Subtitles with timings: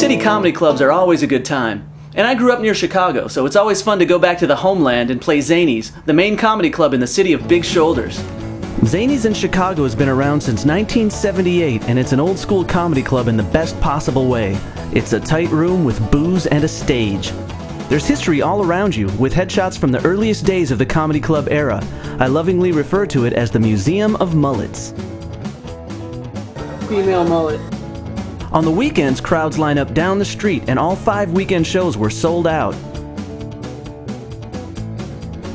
[0.00, 1.86] city comedy clubs are always a good time.
[2.14, 4.56] And I grew up near Chicago, so it's always fun to go back to the
[4.56, 8.18] homeland and play Zanies, the main comedy club in the city of big shoulders.
[8.86, 13.28] Zanies in Chicago has been around since 1978, and it's an old school comedy club
[13.28, 14.56] in the best possible way.
[14.94, 17.32] It's a tight room with booze and a stage.
[17.90, 21.46] There's history all around you, with headshots from the earliest days of the comedy club
[21.50, 21.86] era.
[22.18, 24.94] I lovingly refer to it as the Museum of Mullets.
[26.88, 27.79] Female mullet.
[28.52, 32.10] On the weekends, crowds line up down the street, and all five weekend shows were
[32.10, 32.72] sold out.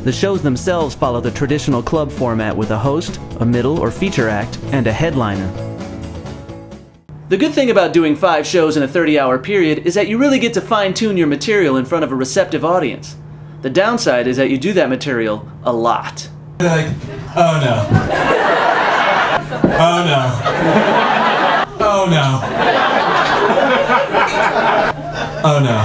[0.06, 4.30] The shows themselves follow the traditional club format with a host, a middle or feature
[4.30, 5.52] act, and a headliner.
[7.28, 10.18] The good thing about doing five shows in a 30 hour period is that you
[10.18, 13.18] really get to fine tune your material in front of a receptive audience.
[13.62, 16.30] The downside is that you do that material a lot.
[16.62, 16.94] Like,
[17.36, 17.88] oh no.
[19.78, 21.35] Oh no.
[22.06, 22.40] Oh no.
[25.44, 25.82] Oh no.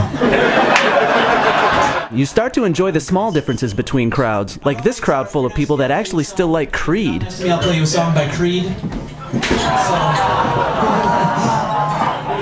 [2.14, 5.78] You start to enjoy the small differences between crowds, like this crowd full of people
[5.78, 7.22] that actually still like Creed.
[7.22, 8.64] Me, I'll play you a song by Creed.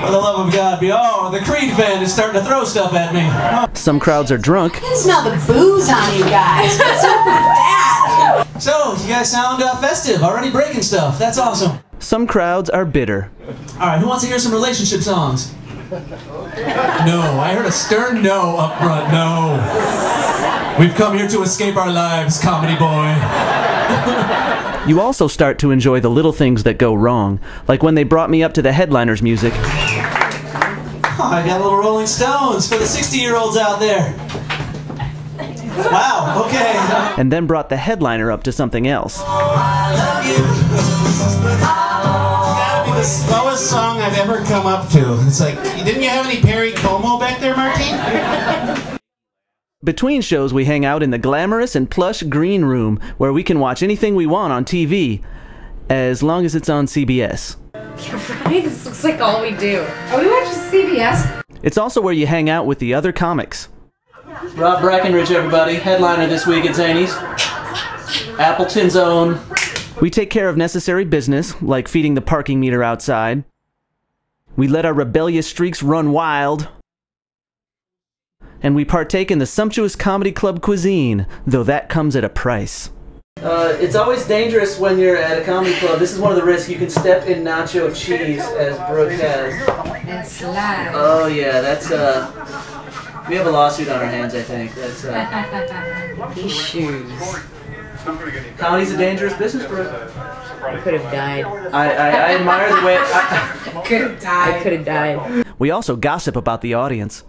[0.01, 2.95] For the love of God, be oh, the Creed fan is starting to throw stuff
[2.95, 3.29] at me.
[3.31, 3.69] Oh.
[3.75, 6.77] Some crowds are drunk, I can smell the booze on you guys.
[6.79, 8.45] What's up with that?
[8.59, 11.17] So, you guys sound uh, festive, already breaking stuff.
[11.17, 11.79] That's awesome.
[12.01, 13.31] Some crowds are bitter.
[13.75, 15.55] All right, who wants to hear some relationship songs?
[15.91, 19.11] No, I heard a stern no up front.
[19.11, 20.77] No.
[20.79, 23.15] We've come here to escape our lives, comedy boy.
[24.89, 28.31] You also start to enjoy the little things that go wrong, like when they brought
[28.31, 29.53] me up to the headliner's music,
[31.21, 34.15] Oh, I got a little Rolling Stones for the 60 year olds out there.
[35.91, 36.75] Wow, okay.
[37.21, 39.19] and then brought the headliner up to something else.
[39.21, 40.29] Oh,
[42.09, 45.19] Gotta be the slowest song I've ever come up to.
[45.27, 48.99] It's like, didn't you have any Perry Como back there, Martine?
[49.85, 53.61] Between shows, we hang out in the glamorous and plush green room where we can
[53.61, 55.23] watch anything we want on TV,
[55.89, 57.57] as long as it's on CBS.
[57.75, 58.65] Right?
[58.65, 59.81] This looks like all we do.
[60.11, 61.43] Are we watching CBS?
[61.63, 63.69] It's also where you hang out with the other comics.
[64.55, 65.75] Rob Brackenridge, everybody.
[65.75, 67.17] Headliner this week at Zanies.
[68.39, 69.41] Appleton's own.
[70.01, 73.43] We take care of necessary business, like feeding the parking meter outside.
[74.57, 76.69] We let our rebellious streaks run wild.
[78.63, 82.91] And we partake in the sumptuous comedy club cuisine, though that comes at a price.
[83.43, 85.99] Uh, it's always dangerous when you're at a comedy club.
[85.99, 86.69] This is one of the risks.
[86.69, 89.69] You can step in nacho cheese, as Brooke has.
[90.07, 90.93] And slide.
[90.95, 93.25] Oh yeah, that's uh.
[93.29, 94.75] We have a lawsuit on our hands, I think.
[94.75, 96.33] That's uh.
[96.35, 97.13] These shoes.
[98.57, 99.93] Comedy's a dangerous business, Brooke.
[100.63, 101.45] I could have died.
[101.45, 102.97] I, I, I admire the way.
[102.99, 104.55] I, Could have died.
[104.55, 105.47] I could have died.
[105.59, 107.25] We also gossip about the audience.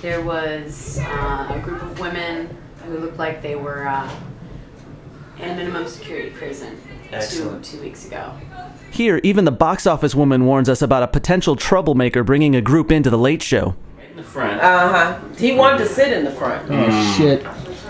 [0.00, 4.10] There was uh, a group of women who looked like they were uh,
[5.38, 6.80] in a minimum security prison
[7.28, 8.32] two, two weeks ago.
[8.90, 12.90] Here, even the box office woman warns us about a potential troublemaker bringing a group
[12.92, 13.74] into the late show.
[14.10, 14.60] in the front.
[14.60, 15.20] Uh huh.
[15.36, 16.70] He wanted to sit in the front.
[16.70, 17.44] Oh shit.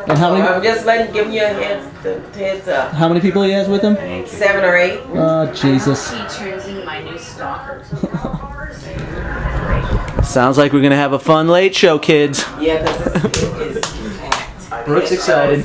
[0.08, 2.92] And how many I'm just letting give you a heads the heads up.
[2.92, 3.96] how many people he has with him?
[4.26, 5.00] Seven or eight.
[5.08, 6.10] Oh Jesus.
[6.10, 7.84] He turns into my new stalker.
[10.24, 12.44] Sounds like we're gonna have a fun late show, kids.
[12.60, 14.86] Yeah, because it's, it is packed.
[14.86, 15.64] Brooke's excited.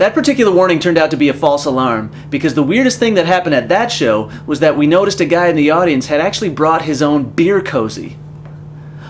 [0.00, 3.26] That particular warning turned out to be a false alarm because the weirdest thing that
[3.26, 6.48] happened at that show was that we noticed a guy in the audience had actually
[6.48, 8.16] brought his own beer cozy.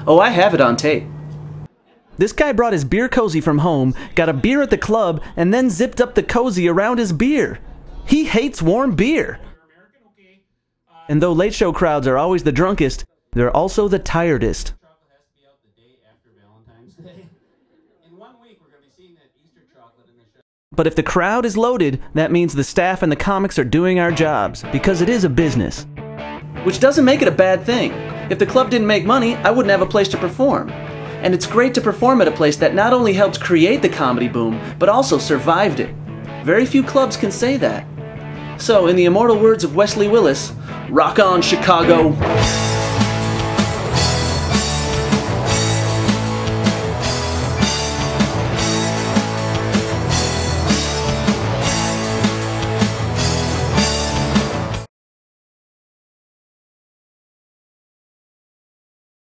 [0.04, 1.04] Oh, I have it on tape.
[2.20, 5.54] This guy brought his beer cozy from home, got a beer at the club, and
[5.54, 7.60] then zipped up the cozy around his beer.
[8.04, 9.40] He hates warm beer.
[11.08, 14.74] And though late show crowds are always the drunkest, they're also the tiredest.
[20.72, 23.98] But if the crowd is loaded, that means the staff and the comics are doing
[23.98, 25.86] our jobs, because it is a business.
[26.64, 27.92] Which doesn't make it a bad thing.
[28.30, 30.70] If the club didn't make money, I wouldn't have a place to perform.
[31.22, 34.28] And it's great to perform at a place that not only helped create the comedy
[34.28, 35.94] boom, but also survived it.
[36.44, 37.86] Very few clubs can say that.
[38.58, 40.52] So, in the immortal words of Wesley Willis,
[40.88, 42.69] rock on, Chicago!